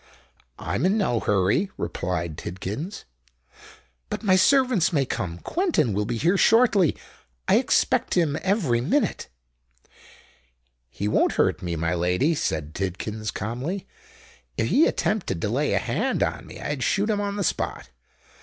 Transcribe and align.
"I'm 0.57 0.83
in 0.87 0.97
no 0.97 1.19
hurry," 1.19 1.69
replied 1.77 2.35
Tidkins. 2.35 3.05
"But 4.09 4.23
my 4.23 4.35
servant 4.35 4.91
may 4.91 5.05
come—Quentin 5.05 5.93
will 5.93 6.05
be 6.05 6.17
here 6.17 6.37
shortly—I 6.39 7.57
expect 7.57 8.15
him 8.15 8.35
every 8.41 8.81
minute——" 8.81 9.27
"He 10.89 11.07
won't 11.07 11.33
hurt 11.33 11.61
me, 11.61 11.75
my 11.75 11.93
lady," 11.93 12.33
said 12.33 12.73
Tidkins, 12.73 13.29
calmly. 13.29 13.85
"If 14.57 14.69
he 14.69 14.87
attempted 14.87 15.39
to 15.39 15.49
lay 15.49 15.71
a 15.73 15.77
hand 15.77 16.23
on 16.23 16.47
me, 16.47 16.59
I'd 16.59 16.81
shoot 16.81 17.11
him 17.11 17.21
on 17.21 17.35
the 17.35 17.43
spot. 17.43 17.91